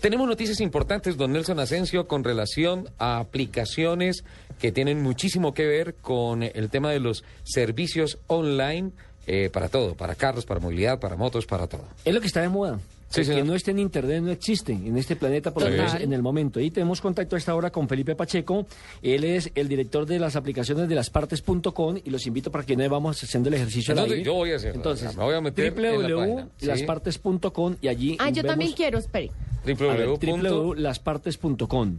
[0.00, 4.24] Tenemos noticias importantes, don Nelson Asensio, con relación a aplicaciones
[4.60, 8.92] que tienen muchísimo que ver con el tema de los servicios online
[9.26, 11.84] eh, para todo, para carros, para movilidad, para motos, para todo.
[12.04, 12.78] Es lo que está de moda.
[13.08, 16.12] Sí, que no esté en Internet no existe en este planeta, por lo menos en
[16.12, 16.58] el momento.
[16.60, 18.66] Y tenemos contacto a esta hora con Felipe Pacheco.
[19.00, 22.86] Él es el director de las aplicaciones de laspartes.com y los invito para que no
[22.88, 24.76] vamos haciendo el ejercicio Entonces, yo voy a hacerlo.
[24.76, 26.48] Entonces, Me voy a meter en la página.
[26.58, 26.66] Sí.
[26.66, 29.30] www.laspartes.com y allí Ah, yo vemos- también quiero, espere.
[29.72, 30.74] A ver, www.
[31.06, 31.96] www.laspartes.com.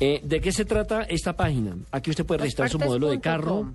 [0.00, 1.76] Eh, ¿De qué se trata esta página?
[1.90, 3.72] Aquí usted puede registrar su modelo de carro.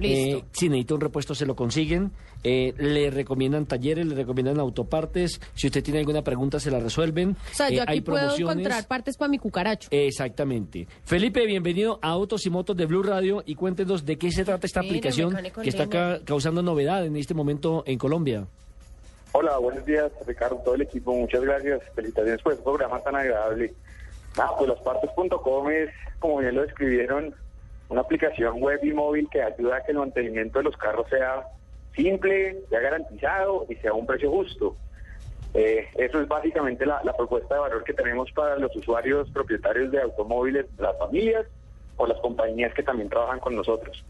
[0.00, 2.12] Eh, si necesita un repuesto, se lo consiguen.
[2.44, 5.40] Eh, le recomiendan talleres, le recomiendan autopartes.
[5.56, 7.30] Si usted tiene alguna pregunta, se la resuelven.
[7.30, 8.56] O sea, Eh, yo hay puedo promociones.
[8.58, 9.88] encontrar partes para mi cucaracho.
[9.90, 10.86] Exactamente.
[11.04, 14.68] Felipe, bienvenido a Autos y Motos de Blue Radio y cuéntenos de qué se trata
[14.68, 18.46] esta aplicación que está ca- causando novedad en este momento en Colombia.
[19.32, 21.12] Hola, buenos días, Ricardo, todo el equipo.
[21.12, 21.82] Muchas gracias.
[21.94, 23.74] Felicitaciones por este programa tan agradable.
[24.38, 27.34] Ah, pues laspartes.com es, como bien lo describieron,
[27.90, 31.46] una aplicación web y móvil que ayuda a que el mantenimiento de los carros sea
[31.94, 34.76] simple, sea garantizado y sea a un precio justo.
[35.52, 39.90] Eh, eso es básicamente la, la propuesta de valor que tenemos para los usuarios propietarios
[39.92, 41.46] de automóviles, las familias
[41.98, 44.02] o las compañías que también trabajan con nosotros.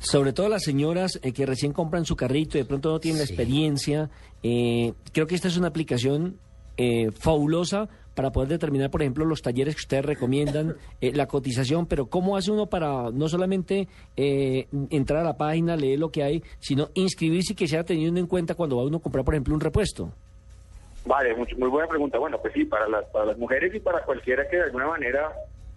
[0.00, 3.18] Sobre todo las señoras eh, que recién compran su carrito y de pronto no tienen
[3.18, 4.10] la experiencia.
[4.42, 6.38] eh, creo que esta es una aplicación
[6.76, 11.86] eh, fabulosa para poder determinar, por ejemplo, los talleres que ustedes recomiendan, eh, la cotización,
[11.86, 16.22] pero ¿cómo hace uno para no solamente eh, entrar a la página, leer lo que
[16.22, 19.34] hay, sino inscribirse y que sea teniendo en cuenta cuando va uno a comprar, por
[19.34, 20.12] ejemplo, un repuesto?
[21.06, 22.18] Vale, much- muy buena pregunta.
[22.18, 25.30] Bueno, pues sí, para las, para las mujeres y para cualquiera que de alguna manera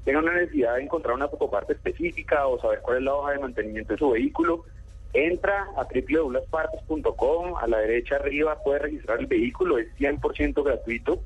[0.06, 3.40] tenga una necesidad de encontrar una parte específica o saber cuál es la hoja de
[3.40, 4.66] mantenimiento de su vehículo,
[5.14, 11.22] entra a www.laspartes.com, a la derecha arriba puede registrar el vehículo, es 100% gratuito.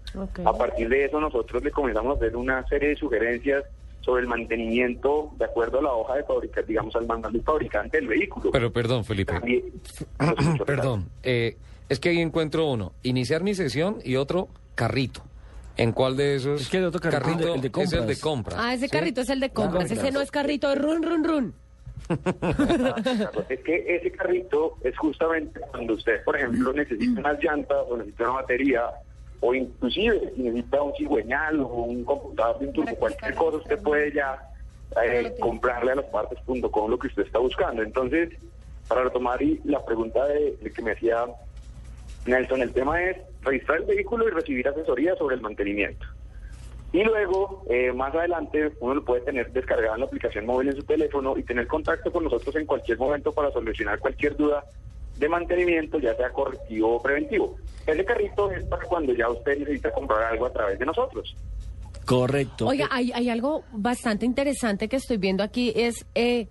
[0.45, 3.63] A partir de eso nosotros le comenzamos a hacer una serie de sugerencias
[4.01, 7.97] sobre el mantenimiento de acuerdo a la hoja de fabricante, digamos, al manual del fabricante
[7.97, 8.51] del vehículo.
[8.51, 9.33] Pero perdón, Felipe.
[9.33, 9.71] También-
[10.65, 11.09] Perdón.
[11.23, 11.57] eh,
[11.89, 15.21] es que ahí encuentro uno, iniciar mi sesión y otro, carrito.
[15.77, 16.61] ¿En cuál de esos?
[16.61, 18.55] Es que el otro carrito, el de es el de compras.
[18.55, 18.55] compra.
[18.57, 18.91] Ah, ese ¿sí?
[18.91, 19.83] carrito es el de compras.
[19.83, 19.99] compras.
[19.99, 21.53] Ese no es carrito de run, run, run.
[23.49, 28.23] Es que ese carrito es justamente cuando usted, por ejemplo, necesita unas llantas o necesita
[28.25, 28.83] una batería
[29.41, 33.81] o inclusive si necesita un cigüeñal o un computador de un turbo, cualquier cosa usted
[33.81, 34.39] puede ya
[35.03, 37.81] eh, comprarle a las partes.com lo que usted está buscando.
[37.81, 38.29] Entonces,
[38.87, 41.25] para retomar y la pregunta de, de que me hacía
[42.25, 46.05] Nelson, el tema es registrar el vehículo y recibir asesoría sobre el mantenimiento.
[46.91, 50.77] Y luego, eh, más adelante, uno lo puede tener descargado en la aplicación móvil en
[50.77, 54.63] su teléfono y tener contacto con nosotros en cualquier momento para solucionar cualquier duda
[55.17, 57.57] de mantenimiento, ya sea correctivo o preventivo.
[57.85, 61.35] Ese carrito es para cuando ya usted necesita comprar algo a través de nosotros.
[62.05, 62.67] Correcto.
[62.67, 65.73] Oiga, hay, hay algo bastante interesante que estoy viendo aquí.
[65.75, 66.05] Es.
[66.15, 66.47] Eh,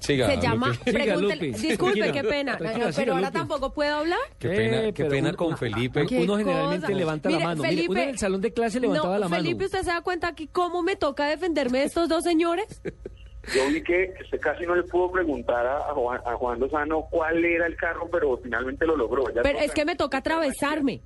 [0.00, 0.68] Siga, se llama.
[0.68, 0.90] Lupe.
[0.90, 1.46] Siga, pregúntele- Lupe.
[1.68, 2.12] Disculpe, Tranquila.
[2.12, 2.56] qué pena.
[2.56, 3.38] Tranquila, pero siga, ahora Lupe.
[3.38, 4.18] tampoco puedo hablar.
[4.38, 6.06] Qué pena, Eh, qué pena con Felipe.
[6.06, 7.62] ¿Qué Uno generalmente levanta la mano.
[7.62, 9.42] Mire, uno en el salón de clase levantaba no, la mano.
[9.42, 12.80] Felipe, ¿usted se da cuenta aquí cómo me toca defenderme de estos dos señores?
[13.54, 17.06] Yo vi que usted casi no le pudo preguntar a, a Juan, a Juan Lozano
[17.10, 19.24] cuál era el carro, pero finalmente lo logró.
[19.34, 21.00] Ya Pero es que me toca atravesarme.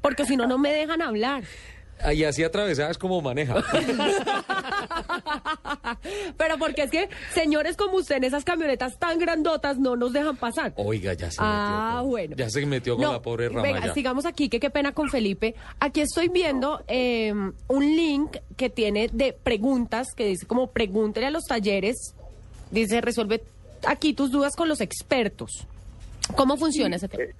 [0.00, 1.44] Porque si no, no me dejan hablar.
[2.02, 3.56] Ah, Y así atravesada es como maneja.
[6.36, 10.36] Pero porque es que señores como usted en esas camionetas tan grandotas no nos dejan
[10.36, 10.72] pasar.
[10.76, 12.00] Oiga, ya se Ah, metió.
[12.00, 12.36] con- bueno.
[12.36, 13.94] Ya se metió con No, la pobre rama Venga, ya.
[13.94, 15.54] sigamos aquí, que qué pena con Felipe.
[15.80, 17.32] Aquí estoy viendo eh,
[17.68, 22.14] un link que tiene de preguntas, que dice como pregúntele a los talleres.
[22.70, 23.42] Dice, resuelve
[23.86, 25.66] aquí tus dudas con los expertos.
[26.36, 27.24] ¿Cómo funciona ese tema?
[27.24, 27.34] Eh,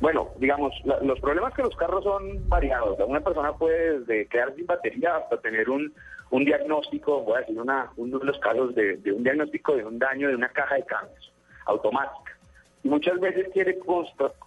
[0.00, 2.98] Bueno, digamos, la- los problemas que los carros son variados.
[3.06, 5.92] Una persona puede desde quedar sin batería hasta tener un,
[6.30, 9.98] un diagnóstico, voy a decir una, uno de los casos de, un diagnóstico de un
[9.98, 11.32] daño de una caja de cambios
[11.64, 12.36] automática.
[12.84, 13.78] Y muchas veces quiere,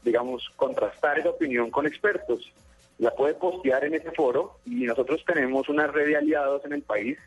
[0.03, 2.51] digamos, contrastar esa opinión con expertos.
[2.99, 6.81] La puede postear en ese foro y nosotros tenemos una red de aliados en el
[6.81, 7.17] país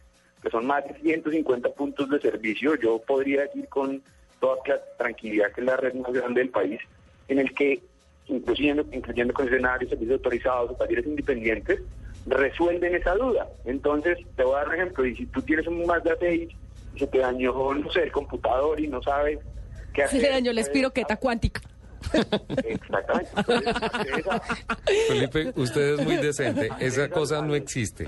[0.42, 2.74] que son más de 150 puntos de servicio.
[2.76, 4.02] Yo podría decir con
[4.40, 4.56] toda
[4.98, 6.80] tranquilidad que es la red más grande del país,
[7.28, 7.80] en el que,
[8.28, 11.80] incluyendo, incluyendo concesionarios, servicios autorizados o talleres independientes,
[12.26, 13.48] resuelven esa duda.
[13.64, 16.48] Entonces, te voy a dar un ejemplo, y si tú tienes un Mazda 6
[16.94, 19.38] y se te dañó, no sé, el computador y no sabes
[19.92, 20.20] qué hacer.
[20.20, 21.60] Se dañó la espiroqueta cuántica.
[22.64, 23.30] Exactamente.
[23.36, 24.40] Entonces, hacer esa-
[25.08, 26.68] Felipe, usted es muy decente.
[26.80, 28.06] Esa cosa no existe.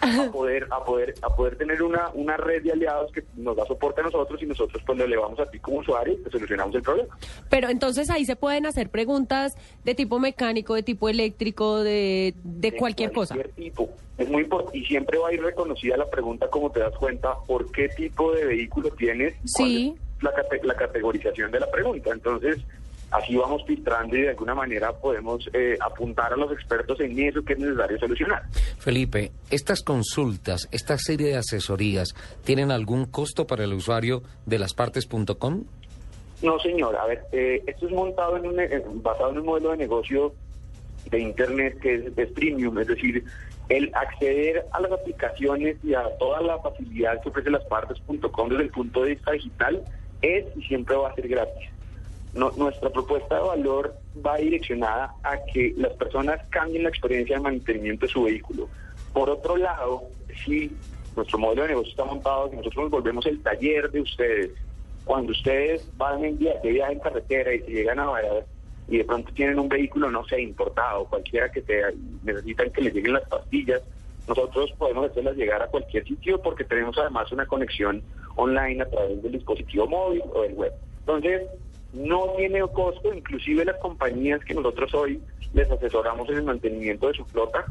[0.00, 3.64] A poder a poder a poder tener una una red de aliados que nos da
[3.66, 6.74] soporte a nosotros y nosotros pues lo elevamos a ti como usuario y te solucionamos
[6.74, 7.16] el problema.
[7.48, 12.72] Pero entonces ahí se pueden hacer preguntas de tipo mecánico, de tipo eléctrico, de, de
[12.72, 13.36] cualquier cosa.
[13.54, 13.88] tipo.
[14.18, 17.34] Es muy importante y siempre va a ir reconocida la pregunta como te das cuenta
[17.46, 19.94] por qué tipo de vehículo tienes Sí.
[20.16, 22.10] es la, cate- la categorización de la pregunta.
[22.12, 22.56] Entonces,
[23.10, 27.42] así vamos filtrando y de alguna manera podemos eh, apuntar a los expertos en eso
[27.44, 28.42] que es necesario solucionar.
[28.78, 32.14] Felipe, estas consultas, esta serie de asesorías,
[32.44, 35.64] ¿tienen algún costo para el usuario de laspartes.com?
[36.42, 36.96] No, señor.
[36.96, 40.34] A ver, eh, esto es montado en un, eh, basado en un modelo de negocio
[41.10, 43.24] de Internet que es, es premium, es decir,
[43.68, 48.70] el acceder a las aplicaciones y a toda la facilidad que ofrece laspartes.com desde el
[48.70, 49.82] punto de vista digital
[50.22, 51.68] es y siempre va a ser gratis.
[52.36, 57.42] No- nuestra propuesta de valor va direccionada a que las personas cambien la experiencia de
[57.42, 58.68] mantenimiento de su vehículo.
[59.12, 60.02] Por otro lado,
[60.44, 60.76] si
[61.16, 64.50] nuestro modelo de negocio está montado, que nosotros nos volvemos el taller de ustedes,
[65.04, 68.44] cuando ustedes van en via- de viaje en carretera y se llegan a Valladolid
[68.88, 71.90] y de pronto tienen un vehículo, no sé, importado, cualquiera que sea,
[72.22, 73.82] necesitan que les lleguen las pastillas,
[74.28, 78.02] nosotros podemos hacerlas llegar a cualquier sitio porque tenemos además una conexión
[78.36, 80.72] online a través del dispositivo móvil o del web.
[81.00, 81.48] Entonces,
[81.96, 85.20] no tiene costo, inclusive las compañías que nosotros hoy
[85.54, 87.64] les asesoramos en el mantenimiento de su flota,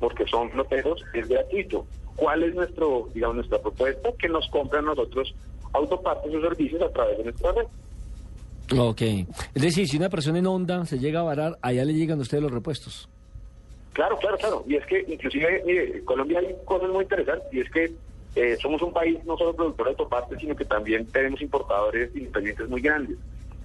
[0.00, 1.86] porque son floteros, es gratuito.
[2.16, 4.10] ¿Cuál es nuestro, digamos, nuestra propuesta?
[4.18, 5.34] Que nos compran nosotros
[5.72, 7.66] autopartes o servicios a través de nuestra red.
[8.78, 9.02] Ok.
[9.54, 12.22] Es decir, si una persona en Honda se llega a varar, allá le llegan a
[12.22, 13.08] ustedes los repuestos.
[13.92, 14.64] Claro, claro, claro.
[14.66, 17.92] Y es que inclusive, mire, en Colombia hay cosas muy interesantes y es que
[18.34, 22.68] eh, somos un país no solo productor de autopartes, sino que también tenemos importadores independientes
[22.68, 23.18] muy grandes.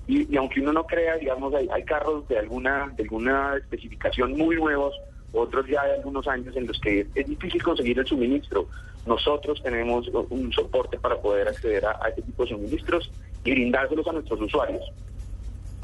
[0.08, 4.34] Y, y aunque uno no crea, digamos, hay, hay carros de alguna, de alguna especificación
[4.34, 4.96] muy nuevos,
[5.34, 8.68] otros ya de algunos años en los que es difícil conseguir el suministro.
[9.06, 13.12] Nosotros tenemos un soporte para poder acceder a, a este tipo de suministros
[13.44, 14.84] y brindárselos a nuestros usuarios.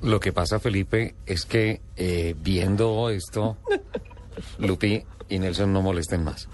[0.01, 3.55] Lo que pasa, Felipe, es que eh, viendo esto,
[4.59, 6.47] Lupi y Nelson no molesten más.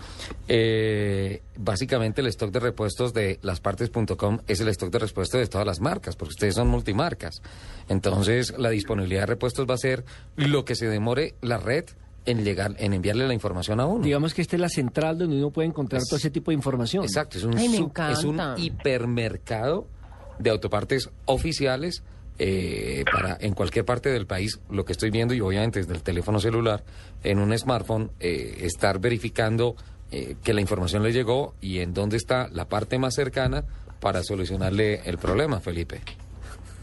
[0.47, 5.65] Eh, básicamente el stock de repuestos de laspartes.com es el stock de repuestos de todas
[5.67, 7.41] las marcas, porque ustedes son multimarcas.
[7.87, 10.05] Entonces, la disponibilidad de repuestos va a ser
[10.35, 11.85] lo que se demore la red
[12.25, 14.03] en llegar, en enviarle la información a uno.
[14.03, 17.03] Digamos que esta es la central donde uno puede encontrar todo ese tipo de información.
[17.03, 18.61] Exacto, es un, Ay, me sub- es un encanta.
[18.61, 19.87] hipermercado
[20.37, 22.03] de autopartes oficiales
[22.39, 24.59] eh, para en cualquier parte del país.
[24.69, 26.83] Lo que estoy viendo y obviamente desde el teléfono celular,
[27.23, 29.75] en un smartphone, eh, estar verificando
[30.11, 33.65] eh, que la información le llegó y en dónde está la parte más cercana
[33.99, 36.01] para solucionarle el problema, Felipe.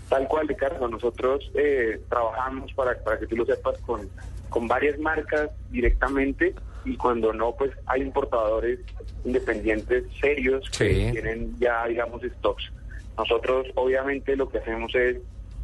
[0.09, 0.87] Tal cual, Ricardo.
[0.89, 4.09] Nosotros eh, trabajamos, para, para que tú lo sepas, con,
[4.49, 6.55] con varias marcas directamente
[6.85, 8.79] y cuando no, pues hay importadores
[9.25, 12.71] independientes serios que tienen ya, digamos, stocks.
[13.19, 15.17] Nosotros, obviamente, lo que hacemos es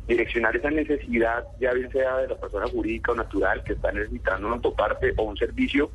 [0.06, 4.46] direccionar esa necesidad, ya bien sea de la persona jurídica o natural que está necesitando
[4.46, 5.90] una autoparte o un servicio,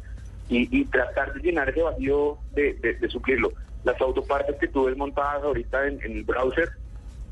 [0.50, 3.52] y, y tratar de llenar ese vacío de, suplirlo.
[3.84, 6.70] Las autopartes que tú ves montadas ahorita en, en el browser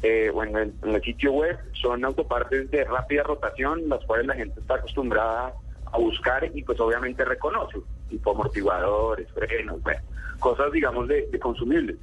[0.04, 4.28] eh, o en el, en el sitio web son autopartes de rápida rotación, las cuales
[4.28, 5.54] la gente está acostumbrada
[5.92, 10.02] a buscar y pues obviamente reconoce, tipo amortiguadores, frenos, bueno,
[10.40, 11.96] cosas digamos de, de consumibles.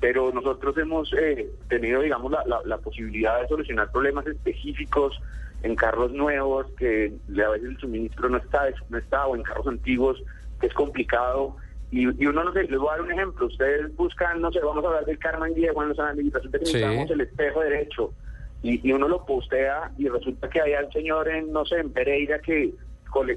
[0.00, 5.20] Pero nosotros hemos eh, tenido digamos la, la- la posibilidad de solucionar problemas específicos
[5.62, 7.12] en carros nuevos que
[7.44, 10.22] a veces el suministro no está, no está o en carros antiguos
[10.58, 11.56] que es complicado
[11.90, 14.60] y, y uno no sé, les voy a dar un ejemplo, ustedes buscan, no sé,
[14.60, 16.72] vamos a hablar del Carmen Diego en los análisis, resulta que Sí.
[16.74, 18.12] necesitamos el espejo derecho
[18.62, 21.92] y, y uno lo postea y resulta que hay al señor en, no sé, en
[21.92, 22.72] Pereira que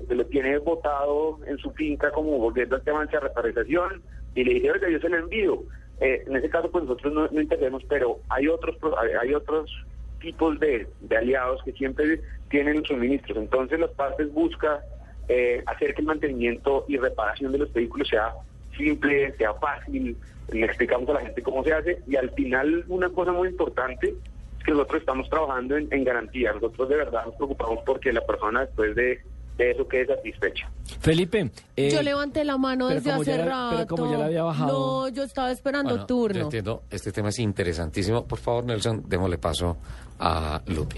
[0.09, 4.01] lo tiene votado en su finca como volviendo al tema de reparación
[4.35, 5.63] y le dice, oiga, yo se lo envío.
[5.99, 9.71] Eh, en ese caso, pues nosotros no, no intervenimos, pero hay otros pro- hay, otros
[10.19, 13.37] tipos de, de aliados que siempre tienen suministros.
[13.37, 14.79] Entonces, las partes buscan
[15.27, 18.33] eh, hacer que el mantenimiento y reparación de los vehículos sea
[18.77, 20.17] simple, sea fácil,
[20.51, 24.09] le explicamos a la gente cómo se hace y al final una cosa muy importante
[24.09, 28.21] es que nosotros estamos trabajando en, en garantía, nosotros de verdad nos preocupamos porque la
[28.25, 29.19] persona después de,
[29.57, 30.69] de eso quede satisfecha.
[30.99, 31.51] Felipe.
[31.75, 33.75] eh, yo levanté la mano desde como hace la- rato.
[33.75, 34.71] pero como ya la había bajado.
[34.71, 36.41] No, yo estaba esperando Bueno, Yo turno.
[36.45, 38.25] entiendo, este tema es interesantísimo.
[38.25, 39.77] Por favor, Nelson, démosle paso
[40.19, 40.97] a Lupi.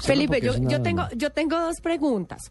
[0.00, 2.50] Felipe, yo, yo tengo, yo tengo dos preguntas.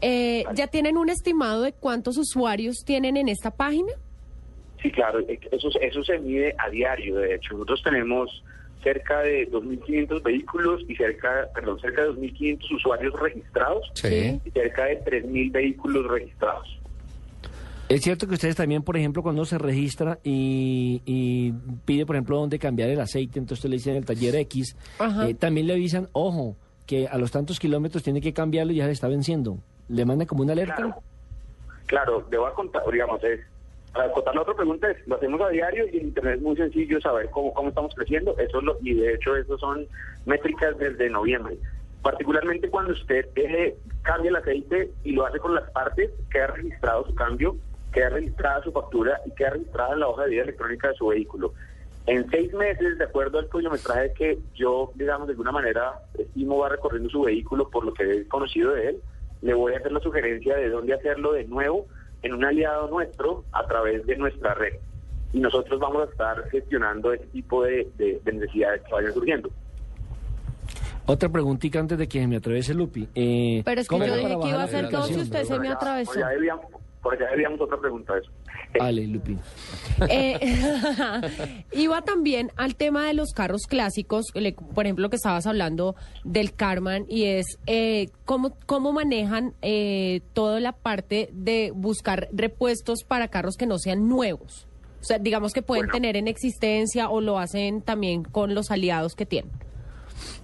[0.00, 3.92] Eh, ¿Ya tienen un estimado de cuántos usuarios tienen en esta página?
[4.82, 7.54] Sí, claro, eso, eso se mide a diario, de hecho.
[7.54, 8.44] Nosotros tenemos
[8.82, 14.40] cerca de 2.500 vehículos y cerca, perdón, cerca de 2.500 usuarios registrados Sí.
[14.44, 16.78] y cerca de 3.000 vehículos registrados.
[17.88, 21.52] Es cierto que ustedes también, por ejemplo, cuando se registra y, y
[21.86, 24.76] pide, por ejemplo, dónde cambiar el aceite, entonces usted le dice en el taller X,
[25.26, 26.54] eh, también le avisan, ojo,
[26.86, 29.58] que a los tantos kilómetros tiene que cambiarlo y ya le está venciendo.
[29.88, 30.76] Le mandan como una alerta.
[30.76, 31.02] Claro,
[31.86, 33.40] claro, debo a contar, digamos, es,
[33.92, 36.56] para contar la otra pregunta es, lo hacemos a diario y en Internet es muy
[36.56, 39.86] sencillo saber cómo, cómo estamos creciendo, eso es lo, y de hecho eso son
[40.26, 41.58] métricas desde noviembre.
[42.02, 47.06] Particularmente cuando usted eh, cambia el aceite y lo hace con las partes, queda registrado
[47.06, 47.56] su cambio,
[47.92, 51.52] queda registrada su factura y queda registrada la hoja de vida electrónica de su vehículo.
[52.06, 56.70] En seis meses, de acuerdo al kilometraje que yo, digamos, de alguna manera estimo va
[56.70, 59.02] recorriendo su vehículo por lo que he conocido de él,
[59.42, 61.86] le voy a hacer la sugerencia de dónde hacerlo de nuevo
[62.22, 64.74] en un aliado nuestro a través de nuestra red.
[65.32, 69.50] Y nosotros vamos a estar gestionando ese tipo de, de- de necesidades que vayan surgiendo.
[71.06, 73.08] Otra preguntita antes de que me atravese Lupi.
[73.14, 75.58] Eh, Pero es que ¿cómo yo dije que iba a hacer todo si usted se
[75.58, 76.12] me atravesó.
[76.26, 76.66] Debíamos,
[77.02, 78.30] por allá debíamos otra pregunta de eso.
[78.74, 79.36] Eh, Ale, Lupi.
[80.08, 80.38] Eh,
[81.72, 86.52] iba también al tema de los carros clásicos, le- por ejemplo, que estabas hablando del
[86.54, 93.28] Carman, y es eh, cómo, cómo manejan eh, toda la parte de buscar repuestos para
[93.28, 94.66] carros que no sean nuevos.
[95.00, 95.92] O sea, digamos que pueden Bueno.
[95.92, 99.52] tener en existencia o lo hacen también con los aliados que tienen.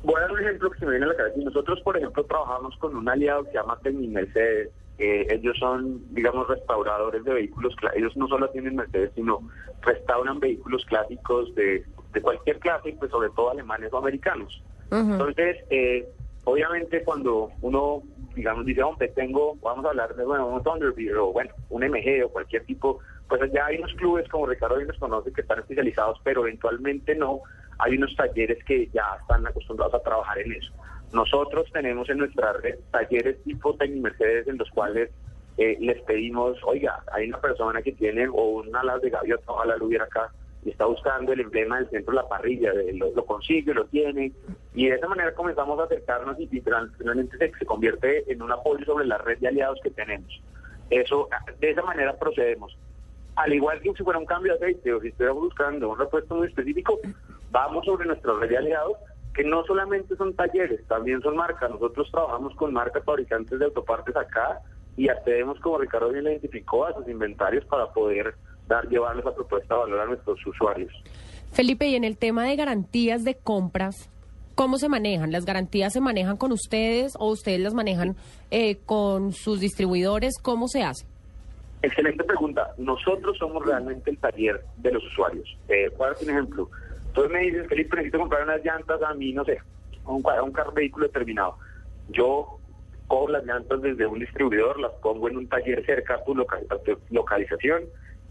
[0.04, 1.36] Voy a dar un ejemplo que se me viene a la cabeza.
[1.42, 4.70] Nosotros, por ejemplo, trabajamos con un aliado que se llama Tecni Mercedes.
[4.98, 7.74] Eh, ellos son, digamos, restauradores de vehículos.
[7.94, 9.40] Ellos no solo tienen Mercedes, sino
[9.82, 14.62] restauran vehículos clásicos de, de cualquier clase, pues sobre todo alemanes o americanos.
[14.90, 16.08] Entonces, eh,
[16.44, 18.02] obviamente cuando uno,
[18.36, 22.24] digamos, dice, hombre, tengo, vamos a hablar de, bueno, un Thunderbird o, bueno, un MG
[22.24, 25.58] o cualquier tipo, pues ya hay unos clubes como Ricardo bien los conoce que están
[25.58, 27.40] especializados, pero eventualmente no.
[27.78, 30.72] Hay unos talleres que ya están acostumbrados a trabajar en eso.
[31.14, 35.10] Nosotros tenemos en nuestra red talleres tipo Tecni Mercedes en los cuales
[35.56, 39.76] eh, les pedimos, oiga, hay una persona que tiene o un alas de gaviota, ojalá
[39.76, 40.32] lo hubiera acá,
[40.64, 44.32] y está buscando el emblema del centro la parrilla, de- lo, consigue, lo tiene,
[44.74, 48.84] y de esa manera comenzamos a acercarnos y finalmente se, se convierte en un apoyo
[48.84, 50.42] sobre la red de aliados que tenemos.
[50.90, 51.28] Eso,
[51.60, 52.76] de esa manera procedemos.
[53.36, 56.34] Al igual que si fuera un cambio de aceite o si estuviéramos buscando un repuesto
[56.34, 56.98] muy específico,
[57.52, 58.96] vamos sobre nuestra red de aliados,
[59.34, 61.70] que no solamente son talleres, también son marcas.
[61.70, 64.60] Nosotros trabajamos con marcas fabricantes de autopartes acá
[64.96, 68.34] y accedemos, como Ricardo bien identificó, a sus inventarios para poder
[68.68, 70.92] dar llevarles la propuesta de valor a nuestros usuarios.
[71.52, 74.08] Felipe, y en el tema de garantías de compras,
[74.54, 75.32] ¿cómo se manejan?
[75.32, 78.16] ¿Las garantías se manejan con ustedes o ustedes las manejan
[78.50, 80.34] eh, con sus distribuidores?
[80.40, 81.06] ¿Cómo se hace?
[81.82, 82.72] Excelente pregunta.
[82.78, 85.46] Nosotros somos realmente el taller de los usuarios.
[85.68, 86.70] Eh, a darte un ejemplo.
[87.14, 89.60] Entonces me dices, Felipe, necesito comprar unas llantas a mí, no sé,
[90.04, 91.56] un, un carro vehículo determinado.
[92.08, 92.58] Yo
[93.06, 96.34] cojo las llantas desde un distribuidor, las pongo en un taller cerca a tu,
[97.10, 97.84] localización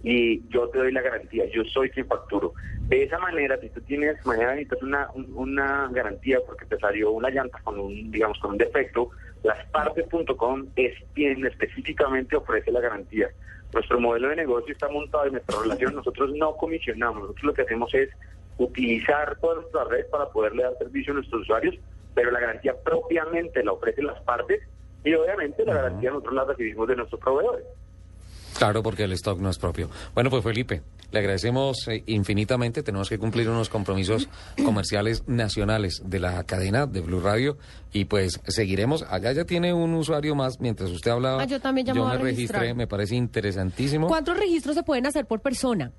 [0.04, 1.46] y yo te doy la garantía.
[1.54, 2.54] Yo soy quien facturo.
[2.90, 7.12] De esa manera, si tú tienes, mañana necesitas una, un- una garantía porque te salió
[7.12, 9.12] una llanta con un, digamos, con un defecto,
[9.44, 13.30] laspartes.com es quien específicamente ofrece la garantía.
[13.74, 15.96] Nuestro modelo de negocio está montado en nuestra relación.
[15.96, 17.22] Nosotros no comisionamos.
[17.22, 18.10] Nosotros lo que hacemos es
[18.58, 21.76] utilizar toda nuestra red para poderle dar servicio a nuestros usuarios,
[22.14, 24.62] pero la garantía propiamente la ofrecen las partes
[25.04, 27.66] y obviamente la garantía nosotros la recibimos de nuestros proveedores.
[28.58, 29.90] Claro, porque el stock no es propio.
[30.14, 32.84] Bueno, pues Felipe, le agradecemos eh, infinitamente.
[32.84, 34.30] Tenemos que cumplir unos compromisos
[34.64, 37.58] comerciales nacionales de la cadena de Blue Radio
[37.92, 39.04] y pues seguiremos.
[39.10, 41.42] Allá ya tiene un usuario más mientras usted hablaba.
[41.42, 44.08] Ah, yo también ya me voy me registré, me parece interesantísimo.
[44.08, 45.92] ¿Cuántos registros se pueden hacer por persona?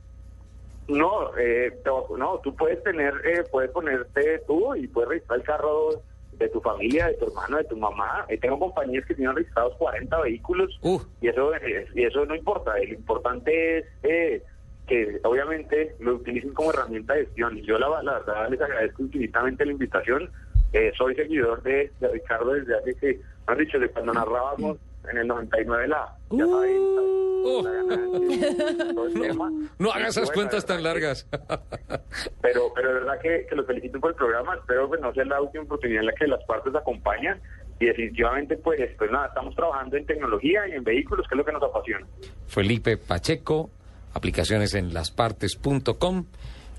[0.88, 1.72] No, eh,
[2.18, 6.02] no, tú puedes tener, eh, puedes ponerte tú y puedes registrar el carro
[6.38, 8.26] de tu familia, de tu hermano, de tu mamá.
[8.28, 11.00] Eh, tengo compañías que tienen registrados 40 vehículos Uh.
[11.20, 11.52] y eso
[11.94, 12.76] y eso no importa.
[12.76, 14.42] Lo importante es eh,
[14.86, 17.56] que obviamente lo utilicen como herramienta de gestión.
[17.56, 20.30] Y yo la, la verdad les agradezco infinitamente la invitación.
[20.72, 24.78] Eh, soy seguidor de, de Ricardo desde hace que, han dicho, de cuando narrábamos
[25.10, 28.56] en el 99 la, ya la ganancia,
[28.94, 29.52] todo el tema.
[29.78, 31.28] No hagas esas bueno, cuentas tan que- largas.
[32.42, 34.54] pero pero de verdad que, que los felicito por el programa.
[34.56, 37.40] Espero que no sea la última oportunidad en la que las partes acompañan.
[37.80, 41.44] Y definitivamente, pues, pues nada, estamos trabajando en tecnología y en vehículos, que es lo
[41.44, 42.06] que nos apasiona.
[42.46, 43.70] Felipe Pacheco,
[44.14, 46.26] aplicaciones en laspartes.com.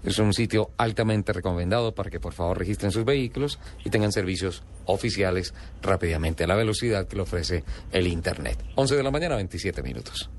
[0.05, 4.62] Es un sitio altamente recomendado para que por favor registren sus vehículos y tengan servicios
[4.85, 8.63] oficiales rápidamente a la velocidad que le ofrece el Internet.
[8.75, 10.29] 11 de la mañana, 27 minutos.